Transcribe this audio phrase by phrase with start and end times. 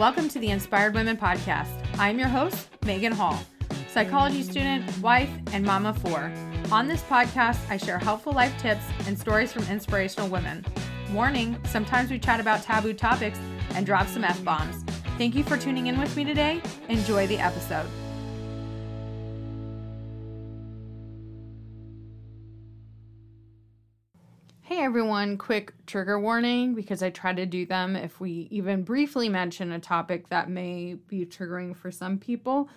[0.00, 1.68] Welcome to the Inspired Women Podcast.
[1.98, 3.38] I'm your host, Megan Hall,
[3.92, 6.32] psychology student, wife, and mama four.
[6.72, 10.64] On this podcast, I share helpful life tips and stories from inspirational women.
[11.12, 13.38] Warning sometimes we chat about taboo topics
[13.74, 14.84] and drop some F bombs.
[15.18, 16.62] Thank you for tuning in with me today.
[16.88, 17.86] Enjoy the episode.
[24.90, 29.70] Everyone, quick trigger warning because I try to do them if we even briefly mention
[29.70, 32.68] a topic that may be triggering for some people.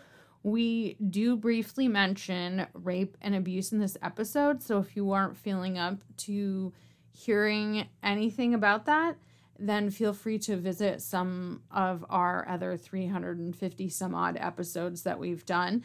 [0.43, 5.79] We do briefly mention rape and abuse in this episode, so if you aren't feeling
[5.79, 6.71] up to
[7.09, 9.15] hearing anything about that,
[9.57, 15.47] then feel free to visit some of our other 350 some odd episodes that we've
[15.47, 15.83] done.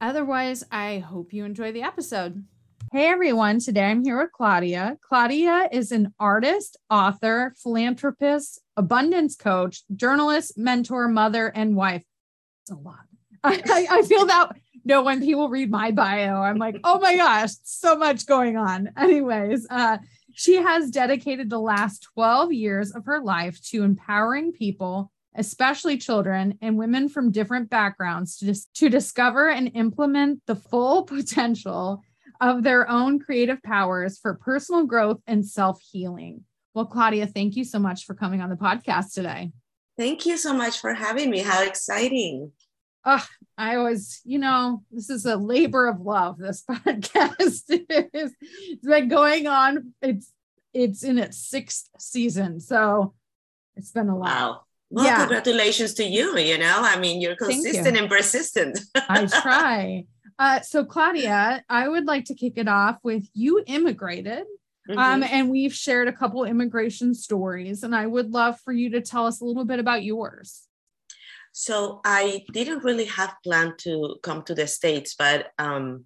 [0.00, 2.44] Otherwise, I hope you enjoy the episode.
[2.94, 4.98] Hey everyone, today I'm here with Claudia.
[5.00, 12.04] Claudia is an artist, author, philanthropist, abundance coach, journalist, mentor, mother, and wife.
[12.62, 13.00] It's a lot.
[13.42, 14.52] I, I feel that
[14.84, 18.90] no, when people read my bio, I'm like, oh my gosh, so much going on.
[18.96, 19.98] Anyways, uh,
[20.32, 26.58] she has dedicated the last 12 years of her life to empowering people, especially children
[26.62, 32.00] and women from different backgrounds, to, dis- to discover and implement the full potential
[32.44, 36.44] of their own creative powers for personal growth and self healing.
[36.74, 39.50] Well, Claudia, thank you so much for coming on the podcast today.
[39.96, 41.38] Thank you so much for having me.
[41.38, 42.52] How exciting.
[43.06, 43.24] Oh,
[43.56, 46.36] I was, you know, this is a labor of love.
[46.36, 49.94] This podcast is it's been going on.
[50.02, 50.30] It's
[50.74, 52.60] it's in its sixth season.
[52.60, 53.14] So
[53.74, 54.26] it's been a lot.
[54.26, 54.60] Wow.
[54.90, 55.18] Well, yeah.
[55.20, 56.36] congratulations to you.
[56.36, 58.02] You know, I mean, you're consistent you.
[58.02, 58.80] and persistent.
[58.94, 60.04] I try.
[60.38, 64.44] Uh, so, Claudia, I would like to kick it off with you immigrated.
[64.90, 64.98] Um, mm-hmm.
[64.98, 69.00] Um, and we've shared a couple immigration stories, and I would love for you to
[69.00, 70.62] tell us a little bit about yours.
[71.52, 76.04] So, I didn't really have planned to come to the States, but um,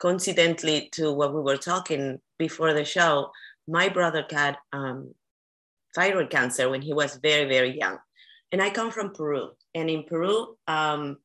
[0.00, 3.30] coincidentally to what we were talking before the show,
[3.66, 5.14] my brother got um,
[5.94, 7.98] thyroid cancer when he was very, very young.
[8.52, 9.50] And I come from Peru.
[9.74, 11.18] And in Peru, um,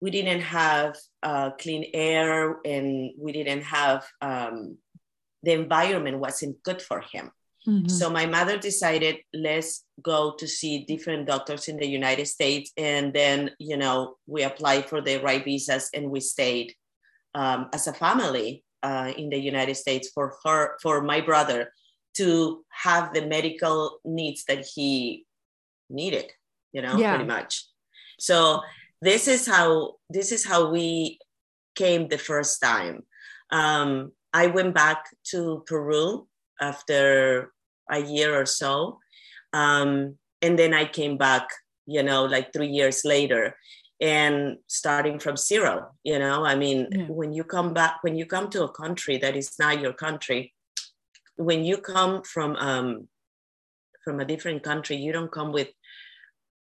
[0.00, 4.78] we didn't have uh, clean air and we didn't have um,
[5.42, 7.30] the environment wasn't good for him
[7.66, 7.88] mm-hmm.
[7.88, 13.12] so my mother decided let's go to see different doctors in the united states and
[13.12, 16.74] then you know we applied for the right visas and we stayed
[17.34, 21.72] um, as a family uh, in the united states for her for my brother
[22.16, 25.24] to have the medical needs that he
[25.90, 26.30] needed
[26.72, 27.14] you know yeah.
[27.14, 27.66] pretty much
[28.18, 28.60] so
[29.00, 31.18] this is how this is how we
[31.74, 33.04] came the first time.
[33.50, 36.26] Um, I went back to Peru
[36.60, 37.52] after
[37.90, 38.98] a year or so,
[39.52, 41.48] um, and then I came back.
[41.86, 43.56] You know, like three years later,
[44.00, 45.92] and starting from zero.
[46.04, 47.06] You know, I mean, yeah.
[47.06, 50.52] when you come back, when you come to a country that is not your country,
[51.36, 53.08] when you come from um,
[54.04, 55.68] from a different country, you don't come with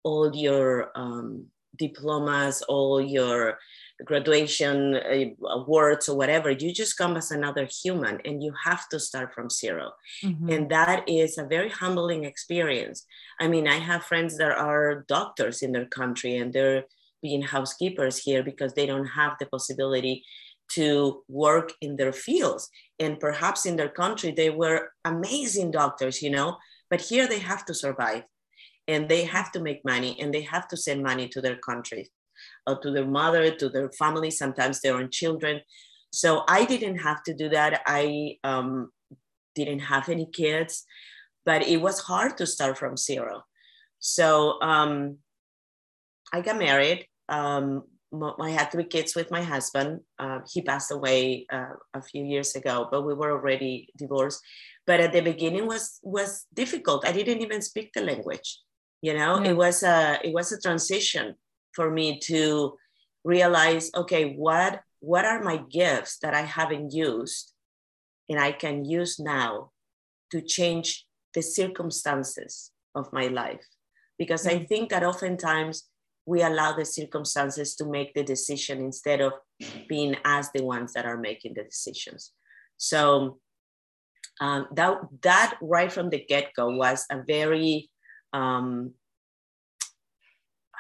[0.03, 1.47] all your um,
[1.77, 3.57] diplomas, all your
[4.03, 8.99] graduation uh, awards or whatever you just come as another human and you have to
[8.99, 9.89] start from 0
[10.23, 10.49] mm-hmm.
[10.49, 13.05] and that is a very humbling experience.
[13.39, 16.83] I mean i have friends that are doctors in their country and they're
[17.21, 20.25] being housekeepers here because they don't have the possibility
[20.73, 22.69] to work in their fields.
[22.99, 26.57] And perhaps in their country they were amazing doctors you know
[26.89, 28.23] but here they have to survive
[28.87, 32.09] and they have to make money and they have to send money to their country
[32.67, 35.61] or to their mother to their family sometimes their own children
[36.11, 38.89] so i didn't have to do that i um,
[39.55, 40.85] didn't have any kids
[41.45, 43.43] but it was hard to start from zero
[43.99, 45.17] so um,
[46.33, 47.83] i got married um,
[48.39, 49.99] I had three kids with my husband.
[50.17, 54.41] Uh, he passed away uh, a few years ago, but we were already divorced.
[54.87, 57.05] But at the beginning was was difficult.
[57.05, 58.59] I didn't even speak the language
[59.01, 59.51] you know yeah.
[59.51, 61.35] it was a it was a transition
[61.73, 62.77] for me to
[63.23, 67.53] realize okay what what are my gifts that i haven't used
[68.29, 69.71] and i can use now
[70.31, 73.65] to change the circumstances of my life?
[74.17, 75.89] Because i think that oftentimes
[76.25, 79.33] we allow the circumstances to make the decision instead of
[79.87, 82.31] being as the ones that are making the decisions.
[82.77, 83.39] So
[84.41, 87.89] um, that that right from the get-go was a very
[88.35, 88.91] um,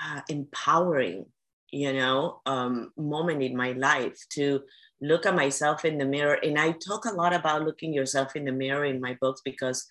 [0.03, 1.25] uh, empowering,
[1.71, 4.61] you know, um, moment in my life to
[5.01, 6.37] look at myself in the mirror.
[6.43, 9.87] And I talk a lot about looking yourself in the mirror in my books because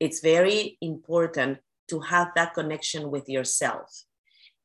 [0.00, 1.58] it's very important
[1.88, 4.04] to have that connection with yourself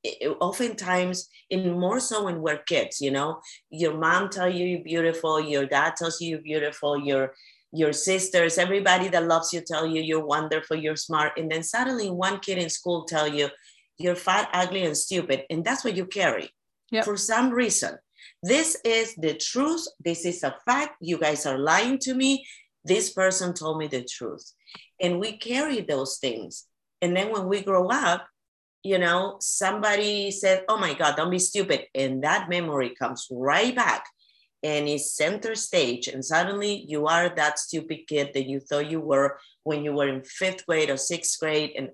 [0.03, 3.39] it, oftentimes in more so when we're kids you know
[3.69, 7.33] your mom tells you you're beautiful your dad tells you you're beautiful your
[7.75, 11.33] your sisters everybody that loves you tell you you're wonderful you're smart.
[11.37, 13.49] And then suddenly one kid in school tell you
[13.97, 16.49] you're fat ugly and stupid and that's what you carry.
[16.91, 17.05] Yep.
[17.05, 17.97] for some reason.
[18.43, 19.87] This is the truth.
[19.99, 20.97] This is a fact.
[21.01, 22.45] You guys are lying to me.
[22.85, 24.53] This person told me the truth.
[25.01, 26.65] And we carry those things.
[27.01, 28.27] And then when we grow up
[28.83, 31.85] you know, somebody said, oh my God, don't be stupid.
[31.95, 34.05] And that memory comes right back
[34.63, 36.07] and is center stage.
[36.07, 40.07] And suddenly you are that stupid kid that you thought you were when you were
[40.07, 41.73] in fifth grade or sixth grade.
[41.77, 41.89] And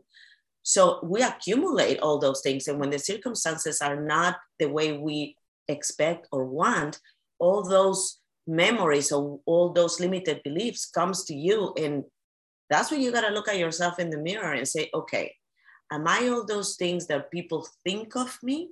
[0.62, 2.68] so we accumulate all those things.
[2.68, 5.36] And when the circumstances are not the way we
[5.68, 7.00] expect or want,
[7.40, 11.74] all those memories or all those limited beliefs comes to you.
[11.76, 12.04] And
[12.70, 15.34] that's when you got to look at yourself in the mirror and say, okay,
[15.92, 18.70] am I all those things that people think of me?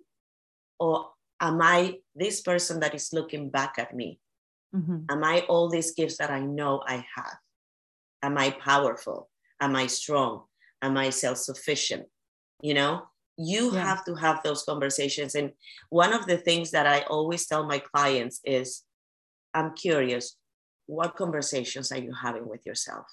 [0.80, 1.10] Or
[1.40, 4.20] am I this person that is looking back at me?
[4.76, 5.06] Mm-hmm.
[5.10, 7.38] Am I all these gifts that I know I have?
[8.22, 9.30] Am I powerful?
[9.60, 10.44] Am I strong?
[10.82, 12.06] Am I self sufficient?
[12.62, 13.04] You know,
[13.38, 13.84] you yeah.
[13.84, 15.36] have to have those conversations.
[15.36, 15.52] And
[15.90, 18.84] one of the things that I always tell my clients is
[19.54, 20.36] I'm curious,
[20.88, 23.06] what conversations are you having with yourself?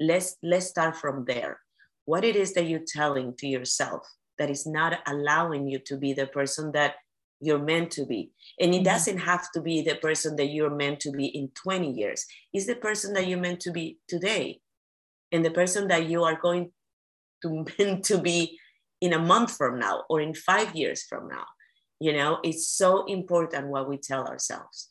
[0.00, 1.60] Let's let's start from there
[2.04, 4.06] what it is that you're telling to yourself
[4.38, 6.96] that is not allowing you to be the person that
[7.42, 8.30] you're meant to be.
[8.60, 8.84] And it mm-hmm.
[8.84, 12.24] doesn't have to be the person that you're meant to be in 20 years.
[12.52, 14.60] It's the person that you're meant to be today.
[15.32, 16.70] And the person that you are going
[17.42, 18.58] to meant to be
[19.00, 21.44] in a month from now or in five years from now.
[21.98, 24.90] You know, it's so important what we tell ourselves.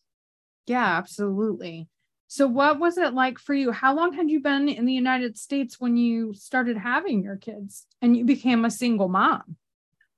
[0.67, 1.87] Yeah, absolutely.
[2.27, 3.71] So, what was it like for you?
[3.71, 7.85] How long had you been in the United States when you started having your kids
[8.01, 9.57] and you became a single mom?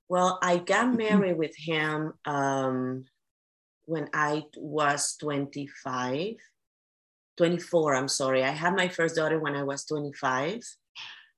[0.08, 3.06] Well, I got married with him um,
[3.86, 6.34] when I was 25,
[7.36, 7.94] 24.
[7.94, 8.44] I'm sorry.
[8.44, 10.60] I had my first daughter when I was 25.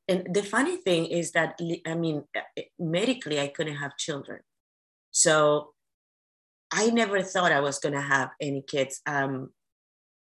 [0.08, 4.40] And the funny thing is that, I mean, eh, medically, I couldn't have children.
[5.10, 5.72] So
[6.70, 9.00] I never thought I was going to have any kids.
[9.06, 9.50] Um,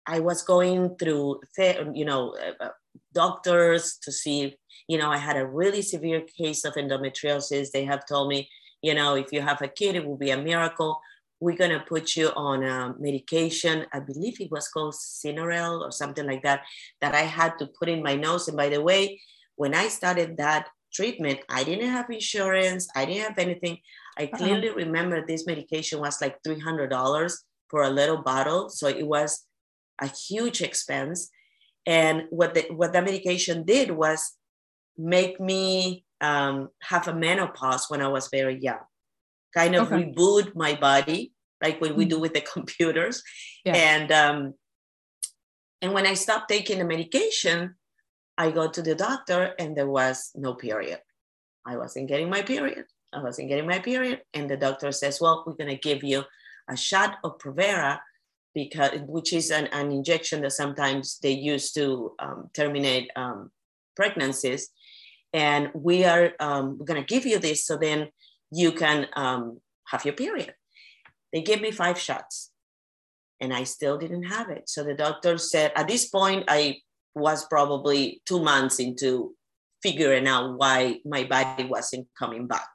[0.06, 2.70] I was going through, you know, uh,
[3.14, 4.54] doctors to see, if,
[4.88, 7.72] you know, I had a really severe case of endometriosis.
[7.72, 8.50] They have told me,
[8.82, 11.00] you know, if you have a kid, it will be a miracle.
[11.40, 13.86] We're going to put you on a medication.
[13.94, 16.62] I believe it was called Synarel or something like that,
[17.02, 18.48] that I had to put in my nose.
[18.48, 19.22] And by the way,
[19.56, 22.88] when I started that treatment, I didn't have insurance.
[22.96, 23.80] I didn't have anything.
[24.18, 24.78] I clearly uh-huh.
[24.78, 27.34] remember this medication was like $300
[27.70, 28.70] for a little bottle.
[28.70, 29.46] So it was
[30.00, 31.30] a huge expense.
[31.86, 34.34] And what the, what the medication did was
[34.98, 38.80] make me um, have a menopause when I was very young,
[39.54, 40.04] kind of okay.
[40.04, 42.22] reboot my body, like what we do mm-hmm.
[42.22, 43.22] with the computers.
[43.66, 43.76] Yeah.
[43.76, 44.54] And um,
[45.82, 47.76] and when I stopped taking the medication,
[48.38, 51.00] I go to the doctor and there was no period.
[51.66, 52.86] I wasn't getting my period.
[53.14, 54.22] I wasn't getting my period.
[54.34, 56.24] And the doctor says, Well, we're going to give you
[56.70, 58.00] a shot of Provera
[58.54, 63.52] because which is an, an injection that sometimes they use to um, terminate um,
[63.96, 64.70] pregnancies.
[65.34, 68.10] And we are um, going to give you this so then
[68.52, 70.54] you can um, have your period.
[71.32, 72.52] They gave me five shots
[73.42, 74.70] and i still didn't have it.
[74.70, 76.78] So the doctor said at this point i
[77.16, 79.36] was probably two months into
[79.84, 82.70] figuring out why my body wasn't coming back.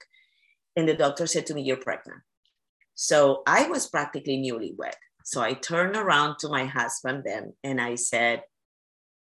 [0.76, 2.20] And the doctor said to me you're pregnant.
[2.94, 7.96] So i was practically newlywed so I turned around to my husband then and I
[7.96, 8.44] said,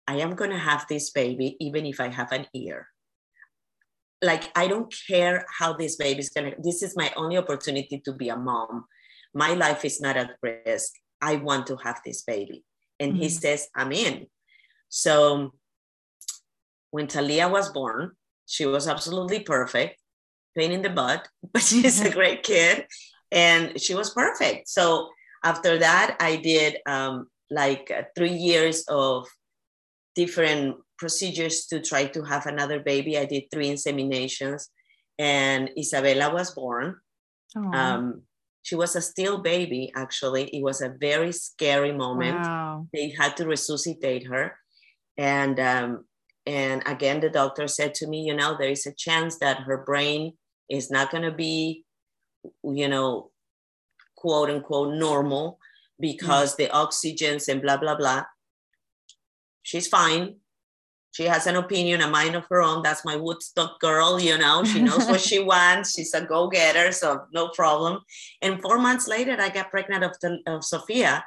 [0.07, 2.87] I am going to have this baby, even if I have an ear.
[4.21, 8.01] Like, I don't care how this baby is going to, this is my only opportunity
[8.05, 8.85] to be a mom.
[9.33, 10.93] My life is not at risk.
[11.21, 12.63] I want to have this baby.
[13.01, 13.23] And mm-hmm.
[13.23, 14.27] he says, I'm in.
[14.87, 15.55] So
[16.91, 18.11] when Talia was born,
[18.45, 19.99] she was absolutely perfect,
[20.57, 22.85] pain in the butt, but she's a great kid
[23.29, 24.69] and she was perfect.
[24.69, 25.09] So
[25.43, 29.27] after that, I did um, like uh, three years of
[30.15, 33.17] different procedures to try to have another baby.
[33.17, 34.67] I did three inseminations,
[35.17, 36.97] and Isabella was born.
[37.55, 38.23] Um,
[38.63, 40.49] she was a still baby, actually.
[40.49, 42.41] It was a very scary moment.
[42.41, 42.87] Wow.
[42.93, 44.57] They had to resuscitate her.
[45.17, 46.05] And um,
[46.45, 49.83] and again, the doctor said to me, you know, there is a chance that her
[49.85, 50.33] brain
[50.69, 51.85] is not going to be,
[52.63, 53.31] you know,
[54.17, 55.59] quote unquote normal
[55.99, 56.57] because mm.
[56.57, 58.23] the oxygens and blah blah blah
[59.63, 60.35] she's fine
[61.17, 62.83] she has an opinion, a mind of her own.
[62.83, 64.63] That's my Woodstock girl, you know.
[64.63, 65.95] She knows what she wants.
[65.95, 68.01] She's a go-getter, so no problem.
[68.43, 71.25] And four months later, I got pregnant of, the, of Sophia,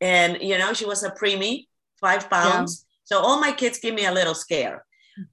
[0.00, 1.66] and you know, she was a preemie,
[2.00, 2.84] five pounds.
[2.84, 2.94] Yeah.
[3.04, 4.84] So all my kids give me a little scare.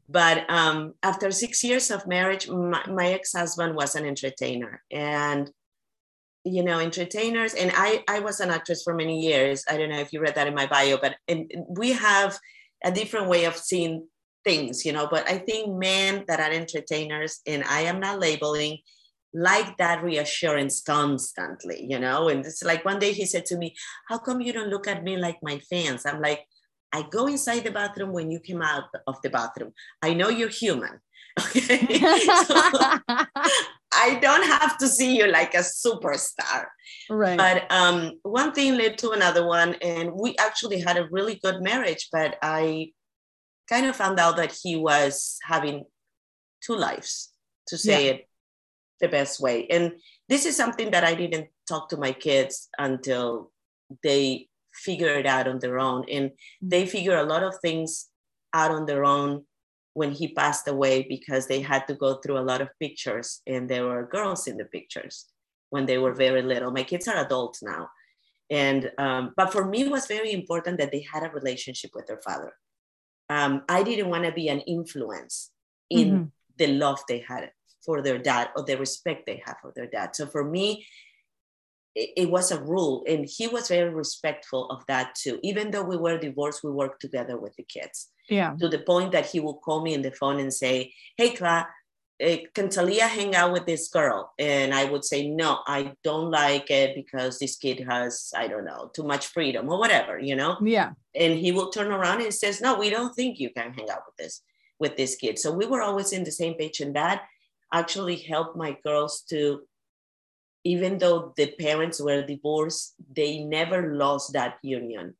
[0.07, 5.49] But um, after six years of marriage, my, my ex-husband was an entertainer, and
[6.45, 7.55] you know, entertainers.
[7.55, 9.63] And I, I was an actress for many years.
[9.67, 11.15] I don't know if you read that in my bio, but
[11.67, 12.37] we have
[12.83, 14.07] a different way of seeing
[14.43, 15.07] things, you know.
[15.09, 18.77] But I think men that are entertainers, and I am not labeling,
[19.33, 22.29] like that reassurance constantly, you know.
[22.29, 23.75] And it's like one day he said to me,
[24.07, 26.05] How come you don't look at me like my fans?
[26.05, 26.45] I'm like,
[26.93, 29.73] I go inside the bathroom when you came out of the bathroom.
[30.01, 31.01] I know you're human.
[31.37, 31.99] Okay.
[32.47, 32.61] so,
[33.95, 36.65] I don't have to see you like a superstar.
[37.09, 37.37] Right.
[37.37, 41.61] But um, one thing led to another one, and we actually had a really good
[41.61, 42.09] marriage.
[42.11, 42.91] But I
[43.69, 45.85] kind of found out that he was having
[46.61, 47.31] two lives,
[47.67, 48.11] to say yeah.
[48.11, 48.29] it
[49.01, 49.67] the best way.
[49.67, 49.93] And
[50.29, 53.51] this is something that I didn't talk to my kids until
[54.03, 56.05] they figure it out on their own.
[56.09, 58.07] And they figure a lot of things
[58.53, 59.45] out on their own
[59.95, 63.69] when he passed away because they had to go through a lot of pictures and
[63.69, 65.25] there were girls in the pictures
[65.69, 66.69] when they were very little.
[66.69, 67.87] My kids are adults now.
[68.49, 72.07] And, um, but for me, it was very important that they had a relationship with
[72.07, 72.53] their father.
[73.29, 75.51] Um, I didn't want to be an influence
[75.89, 76.23] in mm-hmm.
[76.57, 77.51] the love they had
[77.83, 80.13] for their dad or the respect they have for their dad.
[80.13, 80.85] So for me,
[81.95, 85.83] it, it was a rule and he was very respectful of that too even though
[85.83, 89.39] we were divorced we worked together with the kids yeah to the point that he
[89.39, 91.67] would call me in the phone and say hey cla
[92.23, 94.33] uh, can Talia hang out with this girl?
[94.39, 98.63] And I would say, no, I don't like it because this kid has, I don't
[98.63, 100.57] know, too much freedom or whatever, you know?
[100.63, 100.91] Yeah.
[101.13, 104.03] And he will turn around and says, no, we don't think you can hang out
[104.05, 104.41] with this,
[104.79, 105.37] with this kid.
[105.37, 106.79] So we were always in the same page.
[106.79, 107.23] And that
[107.73, 109.63] actually helped my girls to
[110.63, 115.15] even though the parents were divorced, they never lost that union.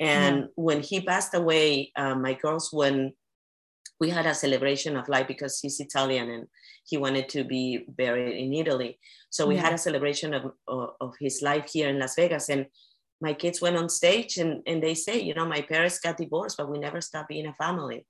[0.00, 3.12] And when he passed away, uh, my girls, when
[4.00, 6.46] we had a celebration of life because he's Italian and
[6.84, 8.98] he wanted to be buried in Italy.
[9.30, 9.62] So we yeah.
[9.62, 12.48] had a celebration of, of, of, his life here in Las Vegas.
[12.48, 12.66] And
[13.20, 16.56] my kids went on stage and, and they say, you know, my parents got divorced,
[16.56, 18.04] but we never stopped being a family.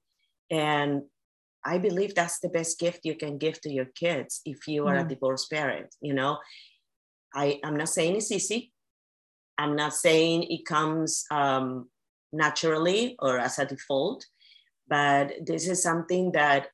[0.51, 1.03] And
[1.65, 4.97] I believe that's the best gift you can give to your kids if you are
[4.97, 5.05] mm.
[5.05, 6.39] a divorced parent, you know,
[7.35, 8.74] I, I'm not saying it's easy.
[9.59, 11.89] I'm not saying it comes um,
[12.33, 14.25] naturally or as a default,
[14.89, 16.69] but this is something that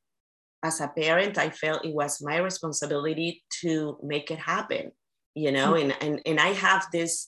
[0.63, 4.91] as a parent, I felt it was my responsibility to make it happen,
[5.33, 5.91] you know, mm-hmm.
[5.91, 7.27] and, and, and I have this,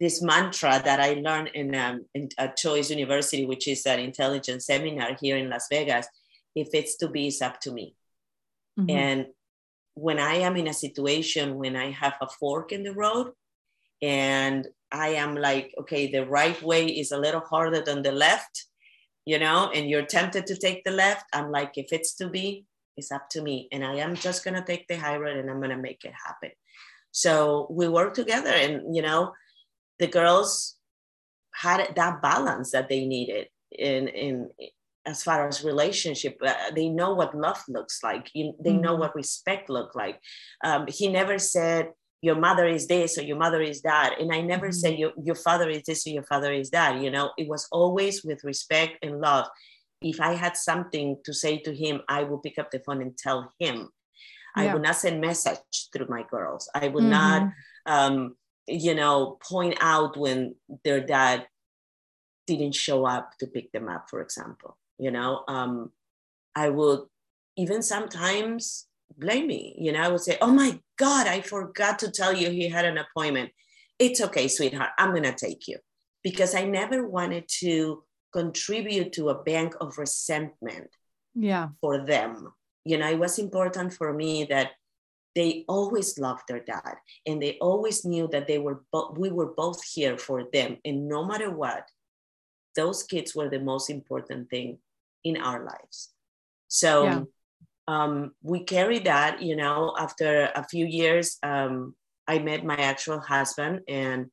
[0.00, 4.66] this mantra that I learned in, um, in a Choice University, which is an intelligence
[4.66, 6.06] seminar here in Las Vegas.
[6.54, 7.94] If it's to be, it's up to me.
[8.78, 8.90] Mm-hmm.
[8.90, 9.26] And
[9.94, 13.32] when I am in a situation when I have a fork in the road
[14.02, 18.66] and I am like, okay, the right way is a little harder than the left,
[19.24, 22.64] you know, and you're tempted to take the left, I'm like, if it's to be,
[22.96, 23.68] it's up to me.
[23.70, 26.04] And I am just going to take the high road and I'm going to make
[26.04, 26.50] it happen.
[27.10, 29.32] So we work together and, you know,
[29.98, 30.76] the girls
[31.54, 34.48] had that balance that they needed in, in,
[35.04, 38.82] as far as relationship uh, they know what love looks like you, they mm-hmm.
[38.82, 40.20] know what respect look like
[40.64, 41.88] um, he never said
[42.20, 44.72] your mother is this or your mother is that and i never mm-hmm.
[44.72, 47.68] said your, your father is this or your father is that you know it was
[47.70, 49.46] always with respect and love
[50.02, 53.16] if i had something to say to him i would pick up the phone and
[53.16, 53.88] tell him
[54.56, 54.62] yeah.
[54.62, 57.10] i would not send message through my girls i would mm-hmm.
[57.10, 57.52] not
[57.86, 61.46] um, you know point out when their dad
[62.46, 65.92] didn't show up to pick them up for example you know um,
[66.56, 67.00] i would
[67.56, 70.02] even sometimes blame me you know?
[70.02, 73.50] I would say oh my god i forgot to tell you he had an appointment.
[73.98, 75.78] It's okay sweetheart i'm gonna take you.
[76.22, 80.90] Because i never wanted to contribute to a bank of resentment
[81.34, 81.68] yeah.
[81.80, 82.52] for them.
[82.84, 84.72] You know it was important for me that
[85.34, 86.96] they always loved their dad
[87.26, 91.06] and they always knew that they were bo- we were both here for them and
[91.08, 91.84] no matter what
[92.74, 94.78] those kids were the most important thing
[95.24, 96.10] in our lives.
[96.68, 97.22] So yeah.
[97.88, 101.94] Um, we carry that, you know, after a few years, um,
[102.26, 104.26] I met my actual husband and,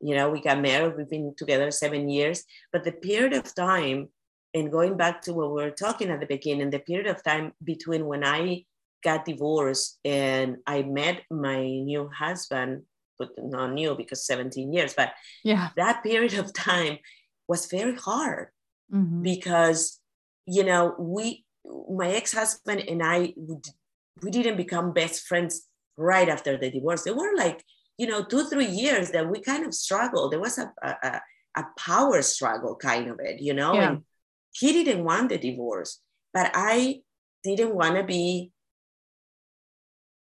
[0.00, 0.96] you know, we got married.
[0.96, 2.42] We've been together seven years.
[2.72, 4.08] But the period of time,
[4.54, 7.52] and going back to what we were talking at the beginning, the period of time
[7.62, 8.64] between when I
[9.04, 12.84] got divorced and I met my new husband,
[13.18, 15.12] but not new because 17 years, but
[15.44, 16.96] yeah, that period of time
[17.46, 18.48] was very hard
[18.90, 19.22] mm-hmm.
[19.22, 20.00] because
[20.50, 21.44] you know, we,
[22.00, 23.34] my ex-husband and I,
[24.22, 25.66] we didn't become best friends
[25.96, 27.04] right after the divorce.
[27.04, 27.62] There were like,
[27.98, 30.32] you know, two, three years that we kind of struggled.
[30.32, 31.20] There was a, a,
[31.56, 33.90] a power struggle kind of it, you know, yeah.
[33.90, 34.04] and
[34.52, 36.00] he didn't want the divorce,
[36.32, 37.02] but I
[37.44, 38.50] didn't want to be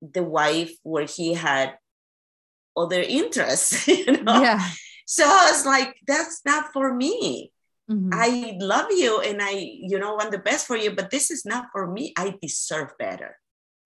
[0.02, 1.74] the wife where he had
[2.76, 4.42] other interests, you know?
[4.42, 4.60] Yeah.
[5.06, 7.52] So I was like, that's not for me.
[7.90, 8.10] Mm-hmm.
[8.12, 11.44] I love you and I, you know, want the best for you, but this is
[11.44, 12.12] not for me.
[12.16, 13.36] I deserve better.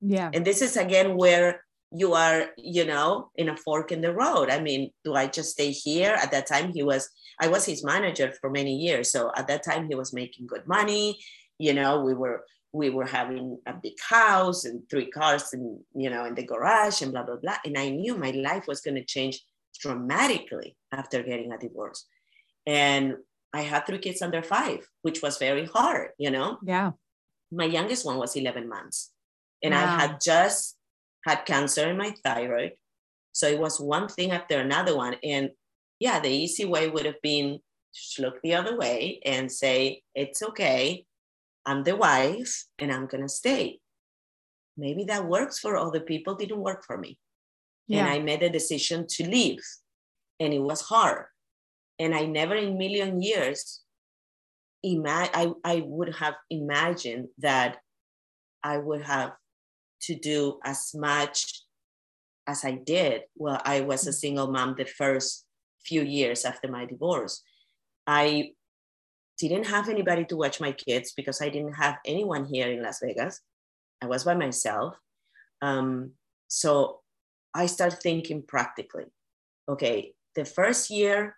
[0.00, 0.30] Yeah.
[0.32, 4.50] And this is again where you are, you know, in a fork in the road.
[4.50, 6.12] I mean, do I just stay here?
[6.12, 7.08] At that time, he was,
[7.40, 9.12] I was his manager for many years.
[9.12, 11.18] So at that time, he was making good money.
[11.58, 16.08] You know, we were we were having a big house and three cars and you
[16.08, 18.94] know in the garage and blah blah blah and i knew my life was going
[18.94, 19.40] to change
[19.78, 22.06] dramatically after getting a divorce
[22.66, 23.14] and
[23.52, 26.92] i had three kids under five which was very hard you know yeah
[27.50, 29.12] my youngest one was 11 months
[29.62, 29.82] and wow.
[29.82, 30.76] i had just
[31.26, 32.72] had cancer in my thyroid
[33.32, 35.50] so it was one thing after another one and
[35.98, 37.58] yeah the easy way would have been
[38.14, 41.04] to look the other way and say it's okay
[41.64, 43.78] I'm the wife and I'm going to stay.
[44.76, 47.18] Maybe that works for other people, didn't work for me.
[47.86, 48.00] Yeah.
[48.00, 49.62] And I made a decision to leave.
[50.40, 51.26] And it was hard.
[51.98, 53.82] And I never in million years,
[54.82, 57.78] ima- I, I would have imagined that
[58.62, 59.32] I would have
[60.02, 61.62] to do as much
[62.46, 64.14] as I did while I was a mm.
[64.14, 65.46] single mom the first
[65.84, 67.42] few years after my divorce.
[68.06, 68.52] I
[69.38, 73.00] didn't have anybody to watch my kids because I didn't have anyone here in Las
[73.02, 73.40] Vegas.
[74.00, 74.96] I was by myself.
[75.60, 76.12] Um,
[76.48, 77.00] so
[77.54, 79.06] I started thinking practically.
[79.68, 81.36] Okay, the first year,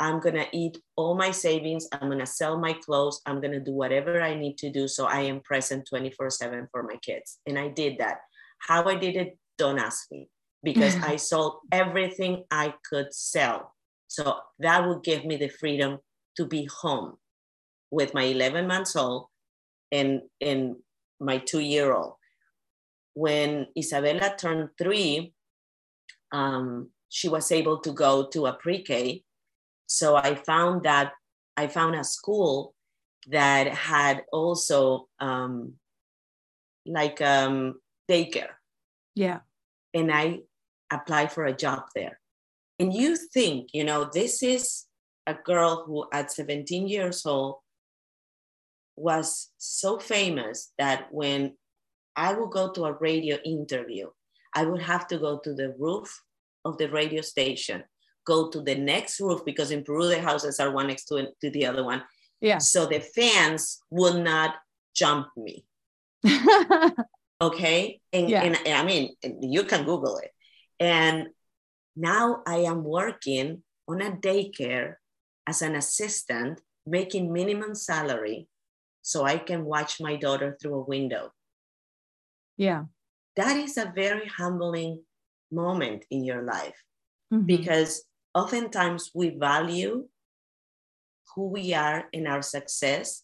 [0.00, 1.86] I'm gonna eat all my savings.
[1.92, 3.20] I'm gonna sell my clothes.
[3.26, 6.82] I'm gonna do whatever I need to do so I am present 24 7 for
[6.82, 7.38] my kids.
[7.46, 8.22] And I did that.
[8.58, 10.28] How I did it, don't ask me
[10.62, 13.74] because I sold everything I could sell.
[14.08, 15.98] So that would give me the freedom
[16.36, 17.16] to be home
[17.90, 19.26] with my 11 months old
[19.92, 20.76] and, and
[21.20, 22.14] my two year old.
[23.14, 25.34] When Isabella turned three,
[26.32, 29.24] um, she was able to go to a pre K.
[29.90, 31.12] So I found that
[31.56, 32.74] I found a school
[33.26, 35.74] that had also um,
[36.86, 38.54] like um, daycare.
[39.16, 39.40] Yeah.
[39.92, 40.42] And I
[40.92, 42.20] applied for a job there.
[42.78, 44.86] And you think, you know, this is
[45.26, 47.56] a girl who at 17 years old
[48.94, 51.56] was so famous that when
[52.14, 54.08] I would go to a radio interview,
[54.54, 56.22] I would have to go to the roof
[56.64, 57.82] of the radio station,
[58.26, 61.50] go to the next roof because in Peru the houses are one next to, to
[61.50, 62.02] the other one.
[62.40, 62.58] Yeah.
[62.58, 64.54] So the fans will not
[64.94, 65.64] jump me.
[67.40, 68.00] okay.
[68.12, 68.42] And, yeah.
[68.42, 70.30] and, and I mean, you can Google it.
[70.78, 71.28] And
[71.96, 74.94] now I am working on a daycare
[75.46, 78.48] as an assistant, making minimum salary
[79.02, 81.32] so I can watch my daughter through a window.
[82.56, 82.84] Yeah.
[83.36, 85.02] That is a very humbling
[85.50, 86.76] moment in your life
[87.32, 87.46] mm-hmm.
[87.46, 90.06] because oftentimes we value
[91.34, 93.22] who we are and our success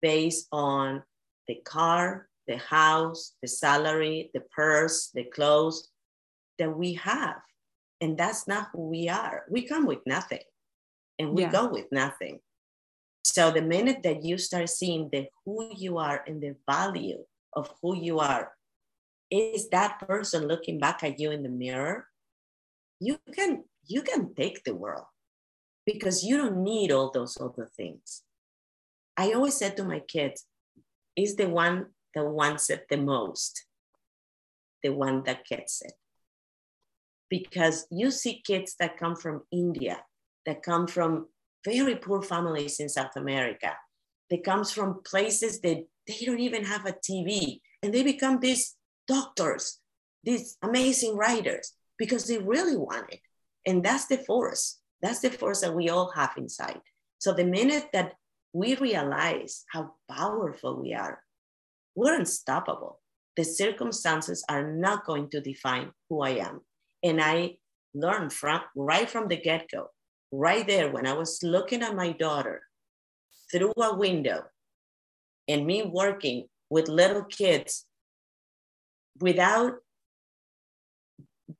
[0.00, 1.02] based on
[1.46, 5.88] the car, the house, the salary, the purse, the clothes
[6.58, 7.36] that we have.
[8.00, 9.44] And that's not who we are.
[9.50, 10.42] We come with nothing
[11.18, 11.52] and we yeah.
[11.52, 12.40] go with nothing.
[13.24, 17.70] So the minute that you start seeing the who you are and the value of
[17.82, 18.52] who you are,
[19.30, 22.06] is that person looking back at you in the mirror,
[23.00, 25.06] you can you can take the world
[25.84, 28.22] because you don't need all those other things.
[29.16, 30.44] I always said to my kids,
[31.16, 33.64] is the one that wants it the most,
[34.82, 35.94] the one that gets it.
[37.28, 40.04] Because you see kids that come from India,
[40.46, 41.26] that come from
[41.64, 43.74] very poor families in South America.
[44.30, 48.76] that comes from places that they don't even have a TV, and they become these
[49.06, 49.78] doctors,
[50.24, 53.20] these amazing writers, because they really want it.
[53.68, 54.80] And that's the force.
[55.02, 56.80] That's the force that we all have inside.
[57.18, 58.14] So the minute that
[58.54, 61.22] we realize how powerful we are,
[61.94, 63.00] we're unstoppable.
[63.36, 66.62] The circumstances are not going to define who I am.
[67.04, 67.58] And I
[67.92, 69.88] learned from right from the get-go
[70.32, 72.62] right there when I was looking at my daughter
[73.52, 74.44] through a window
[75.46, 77.84] and me working with little kids
[79.20, 79.74] without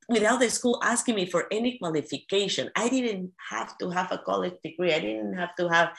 [0.07, 4.53] without the school asking me for any qualification i didn't have to have a college
[4.63, 5.89] degree i didn't have to have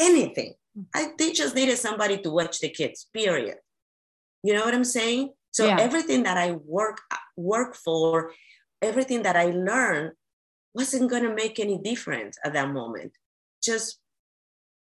[0.00, 0.54] anything.
[0.76, 0.82] Mm-hmm.
[0.94, 3.56] I, they just needed somebody to watch the kids, period.
[4.42, 5.32] You know what I'm saying?
[5.50, 5.76] So yeah.
[5.80, 7.00] everything that I work
[7.36, 8.32] work for,
[8.82, 10.12] everything that I learned
[10.74, 13.12] wasn't gonna make any difference at that moment.
[13.62, 13.98] Just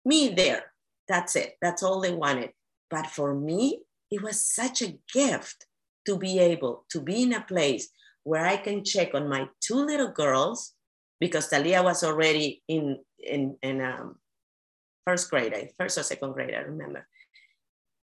[0.05, 0.71] me there.
[1.07, 1.55] That's it.
[1.61, 2.51] That's all they wanted.
[2.89, 5.65] But for me, it was such a gift
[6.05, 7.89] to be able to be in a place
[8.23, 10.73] where I can check on my two little girls
[11.19, 14.15] because Talia was already in in in um,
[15.05, 17.07] first grade, first or second grade, I remember.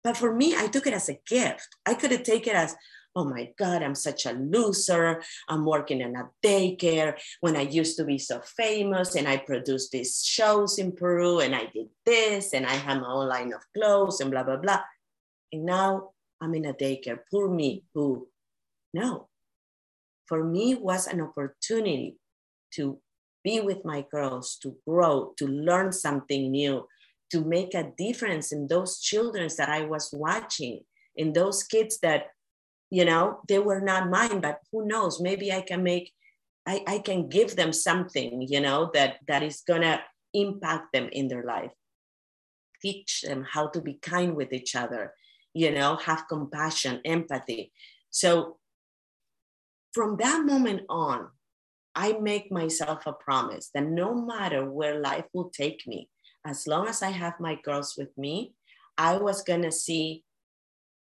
[0.04, 1.68] But for me, I took it as a gift.
[1.86, 2.76] I could have taken it as,
[3.16, 5.24] oh my God, I'm such a loser.
[5.50, 9.92] I'm working in a daycare when I used to be so famous and I produced
[9.92, 13.62] these shows in Peru and I did this and I had my own line of
[13.76, 14.82] clothes and blah, blah, blah.
[15.52, 17.20] And now I'm in a daycare.
[17.32, 18.28] Poor me, who,
[18.94, 19.28] no.
[20.28, 22.18] For me, was an opportunity
[22.76, 23.00] to
[23.44, 26.88] be with my girls, to grow, to learn something new,
[27.32, 30.82] to make a difference in those children that I was watching,
[31.16, 32.28] in those kids that,
[32.90, 36.12] you know, they were not mine, but who knows, maybe I can make,
[36.66, 40.02] I, I can give them something, you know, that, that is gonna
[40.34, 41.72] impact them in their life.
[42.82, 45.14] Teach them how to be kind with each other,
[45.54, 47.72] you know, have compassion, empathy.
[48.10, 48.58] So
[49.96, 51.30] from that moment on,
[51.96, 56.10] I make myself a promise that no matter where life will take me,
[56.46, 58.54] as long as I have my girls with me,
[58.98, 60.26] I was gonna see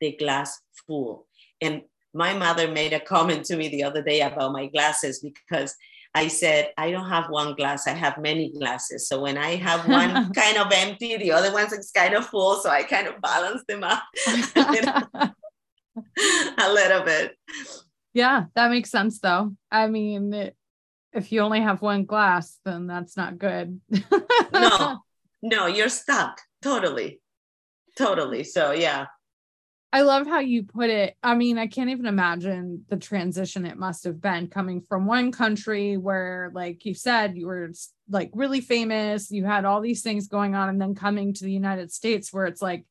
[0.01, 1.27] the glass full.
[1.61, 5.73] And my mother made a comment to me the other day about my glasses because
[6.13, 9.07] I said, I don't have one glass, I have many glasses.
[9.07, 12.57] So when I have one kind of empty, the other one's is kind of full.
[12.57, 14.01] So I kind of balance them out
[16.57, 17.37] a little bit.
[18.13, 19.55] Yeah, that makes sense though.
[19.71, 20.51] I mean,
[21.13, 23.79] if you only have one glass, then that's not good.
[24.53, 24.99] no,
[25.41, 26.41] no, you're stuck.
[26.61, 27.21] Totally.
[27.97, 28.43] Totally.
[28.43, 29.07] So, yeah.
[29.93, 31.17] I love how you put it.
[31.21, 35.33] I mean, I can't even imagine the transition it must have been coming from one
[35.33, 37.71] country where, like you said, you were
[38.09, 41.51] like really famous, you had all these things going on, and then coming to the
[41.51, 42.85] United States where it's like,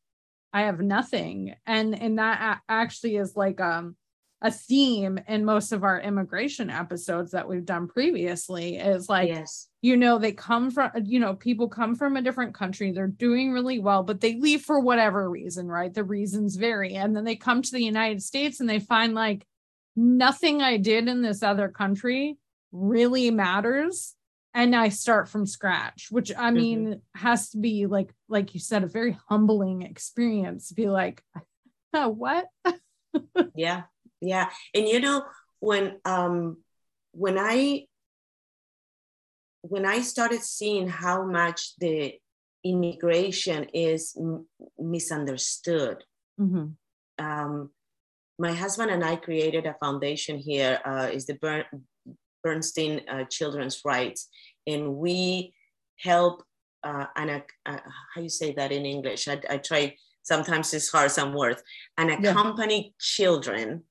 [0.53, 1.55] I have nothing.
[1.65, 3.97] And and that actually is like um
[4.43, 9.69] a theme in most of our immigration episodes that we've done previously is like yes.
[9.83, 13.53] you know they come from you know people come from a different country they're doing
[13.53, 17.37] really well but they leave for whatever reason right the reasons vary and then they
[17.37, 19.47] come to the United States and they find like
[19.95, 22.39] nothing I did in this other country
[22.73, 24.15] really matters
[24.55, 26.57] and I start from scratch which I mm-hmm.
[26.57, 27.27] mean mm-hmm.
[27.27, 31.23] has to be like like you said a very humbling experience to be like
[31.93, 32.47] what
[33.55, 33.83] yeah
[34.21, 35.25] yeah and you know
[35.61, 36.59] when um
[37.13, 37.85] when i
[39.63, 42.15] when i started seeing how much the
[42.65, 44.47] immigration is m-
[44.79, 46.05] misunderstood
[46.39, 46.67] mm-hmm.
[47.25, 47.71] um,
[48.39, 51.87] my husband and i created a foundation here uh, is the Bern-
[52.43, 54.29] bernstein uh, children's rights
[54.67, 55.55] and we
[55.99, 56.43] help
[56.83, 57.77] uh, and uh,
[58.15, 61.63] how you say that in english i, I try sometimes it's hard some words
[61.97, 62.91] and accompany yeah.
[62.99, 63.83] children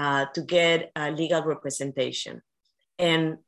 [0.00, 2.40] uh, to get a legal representation.
[2.98, 3.38] And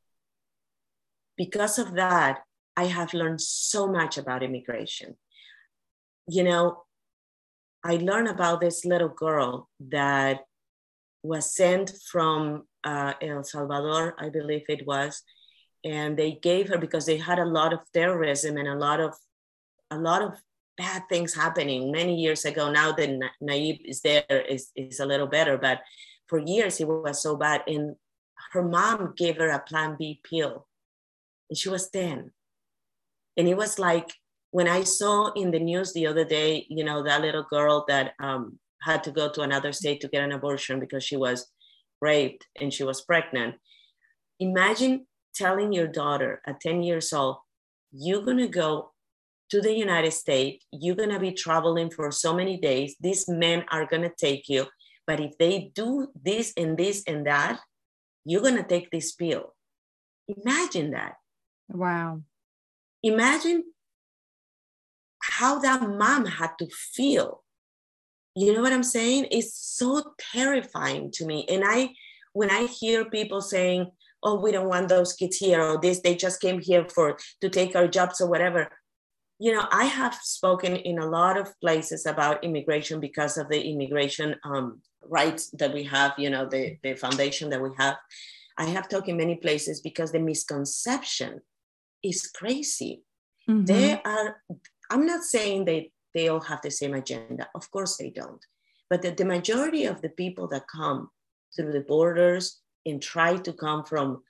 [1.35, 2.43] because of that,
[2.77, 5.17] I have learned so much about immigration.
[6.27, 6.83] You know,
[7.83, 10.41] I learned about this little girl that
[11.23, 15.23] was sent from uh, El Salvador, I believe it was,
[15.83, 19.13] and they gave her because they had a lot of terrorism and a lot of
[19.89, 20.33] a lot of
[20.77, 22.71] bad things happening many years ago.
[22.71, 23.09] Now that
[23.41, 24.23] Nayib is there,
[24.55, 25.79] is is a little better, but
[26.27, 27.63] for years it was so bad.
[27.67, 27.95] And
[28.51, 30.67] her mom gave her a Plan B pill,
[31.49, 32.31] and she was 10.
[33.37, 34.13] And it was like
[34.51, 38.13] when I saw in the news the other day, you know, that little girl that
[38.19, 41.47] um, had to go to another state to get an abortion because she was
[42.01, 43.55] raped and she was pregnant.
[44.39, 47.37] Imagine telling your daughter at 10 years old,
[47.91, 48.91] you're going to go
[49.49, 53.63] to the United States, you're going to be traveling for so many days, these men
[53.71, 54.65] are going to take you,
[55.05, 57.59] but if they do this and this and that,
[58.25, 59.53] you're going to take this pill.
[60.27, 61.15] Imagine that.
[61.69, 62.21] Wow.
[63.03, 63.63] Imagine
[65.21, 67.43] how that mom had to feel.
[68.35, 69.27] You know what I'm saying?
[69.31, 71.45] It's so terrifying to me.
[71.49, 71.89] And I,
[72.31, 73.91] when I hear people saying,
[74.23, 77.49] oh, we don't want those kids here, or this, they just came here for to
[77.49, 78.69] take our jobs or whatever
[79.43, 83.61] you know, I have spoken in a lot of places about immigration because of the
[83.61, 87.97] immigration um, rights that we have, you know, the, the foundation that we have.
[88.57, 91.41] I have talked in many places because the misconception
[92.03, 93.03] is crazy.
[93.49, 93.65] Mm-hmm.
[93.65, 94.41] There are,
[94.89, 97.47] I'm not saying they, they all have the same agenda.
[97.55, 98.43] Of course they don't.
[98.89, 101.09] But the, the majority of the people that come
[101.55, 104.21] through the borders and try to come from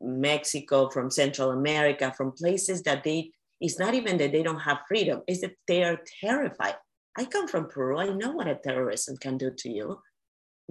[0.00, 3.30] Mexico, from Central America, from places that they,
[3.60, 6.74] it's not even that they don't have freedom, it's that they are terrified.
[7.16, 7.98] I come from Peru.
[7.98, 9.98] I know what a terrorism can do to you.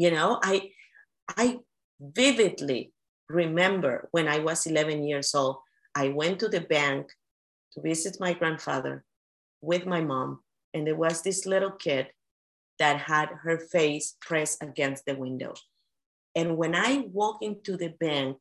[0.02, 0.72] You know, I,
[1.38, 1.60] I
[2.00, 2.92] vividly
[3.30, 5.58] remember when I was 11 years old,
[5.94, 7.12] I went to the bank
[7.74, 9.06] to visit my grandfather
[9.62, 10.40] with my mom,
[10.74, 12.08] and there was this little kid
[12.80, 15.54] that had her face pressed against the window.
[16.36, 18.38] And when I walked into the bank,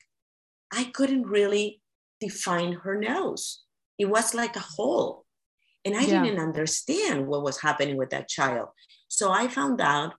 [0.73, 1.83] I couldn't really
[2.23, 3.65] define her nose.
[3.99, 5.27] It was like a hole.
[5.85, 6.25] And I yeah.
[6.25, 8.69] didn't understand what was happening with that child.
[9.09, 10.15] So I found out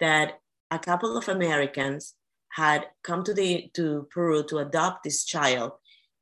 [0.00, 2.14] that a couple of Americans
[2.52, 5.72] had come to the to Peru to adopt this child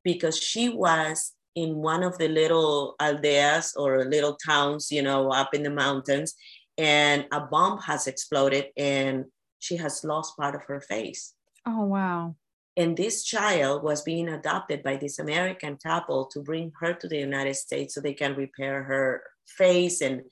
[0.05, 5.55] because she was in one of the little aldeas or little towns, you know, up
[5.55, 6.35] in the mountains,
[6.79, 9.27] and a bomb has exploded and
[9.59, 11.35] she has lost part of her face.
[11.67, 12.35] Oh wow.
[12.77, 17.19] And this child was being adopted by this American couple to bring her to the
[17.19, 20.23] United States so they can repair her face and,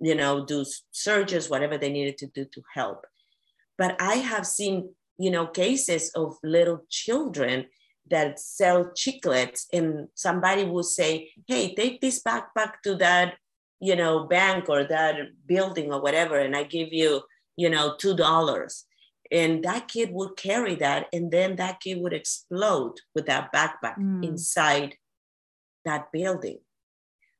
[0.00, 3.06] you know, do surgeries, whatever they needed to do to help.
[3.76, 7.66] But I have seen, you know, cases of little children
[8.10, 13.34] that sell chiclets and somebody will say, hey, take this backpack to that,
[13.80, 17.22] you know, bank or that building or whatever, and I give you,
[17.56, 18.18] you know, $2
[19.30, 23.98] and that kid would carry that and then that kid would explode with that backpack
[23.98, 24.24] mm.
[24.24, 24.94] inside
[25.84, 26.58] that building.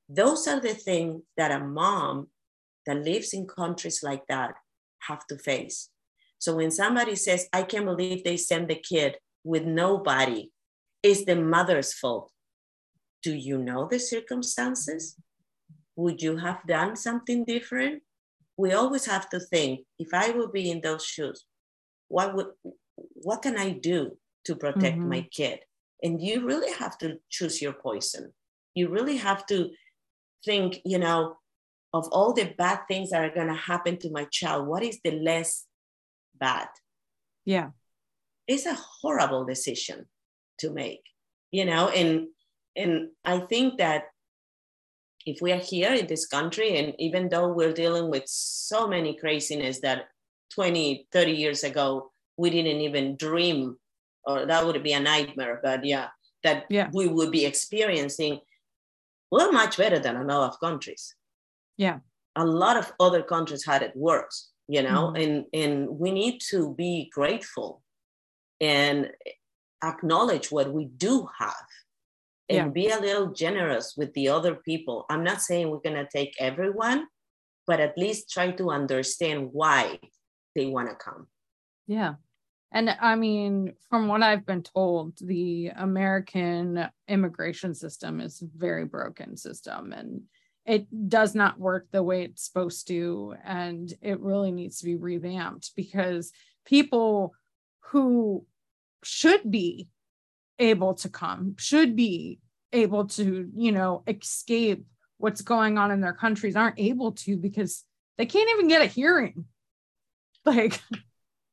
[0.09, 2.29] Those are the things that a mom
[2.87, 4.55] that lives in countries like that
[5.09, 5.91] have to face
[6.45, 10.51] so when somebody says i can't believe they send the kid with nobody
[11.03, 12.31] it's the mother's fault
[13.23, 15.17] do you know the circumstances
[15.97, 18.03] would you have done something different
[18.57, 21.45] we always have to think if i would be in those shoes
[22.09, 22.49] what would
[22.97, 25.09] what can I do to protect mm-hmm.
[25.09, 25.61] my kid?
[26.03, 28.33] And you really have to choose your poison.
[28.75, 29.71] You really have to
[30.45, 31.37] think, you know,
[31.93, 34.99] of all the bad things that are going to happen to my child, what is
[35.05, 35.67] the less
[36.35, 36.69] bad?
[37.45, 37.71] Yeah.
[38.47, 40.07] It's a horrible decision
[40.59, 41.03] to make,
[41.51, 42.29] you know, and
[42.77, 44.05] and I think that
[45.27, 49.17] if we are here in this country, and even though we're dealing with so many
[49.17, 50.09] craziness that
[50.55, 53.77] 20, 30 years ago, we didn't even dream,
[54.25, 56.09] or that would be a nightmare, but yeah,
[56.43, 56.91] that yeah.
[56.93, 58.41] we would be experiencing.
[59.31, 61.15] We're much better than a lot of countries.
[61.77, 62.01] Yeah.
[62.37, 65.17] A lot of other countries had it worse, you know, mm-hmm.
[65.17, 67.83] and, and we need to be grateful
[68.61, 69.11] and
[69.83, 71.55] acknowledge what we do have
[72.49, 72.69] and yeah.
[72.69, 75.07] be a little generous with the other people.
[75.11, 77.07] I'm not saying we're going to take everyone,
[77.67, 79.99] but at least try to understand why
[80.55, 81.27] they want to come.
[81.87, 82.15] Yeah.
[82.73, 88.85] And I mean, from what I've been told, the American immigration system is a very
[88.85, 90.23] broken system and
[90.67, 93.35] it does not work the way it's supposed to.
[93.45, 96.33] And it really needs to be revamped because
[96.65, 97.35] people
[97.91, 98.47] who
[99.03, 99.89] should be
[100.59, 102.41] able to come, should be
[102.73, 104.87] able to, you know, escape
[105.19, 107.85] what's going on in their countries aren't able to because
[108.19, 109.45] they can't even get a hearing
[110.45, 110.83] Like,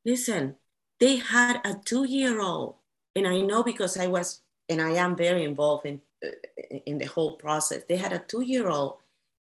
[0.04, 0.56] listen,
[1.00, 2.76] they had a two year old,
[3.16, 6.28] and I know because I was, and I am very involved in, uh,
[6.84, 7.84] in the whole process.
[7.88, 8.98] They had a two year old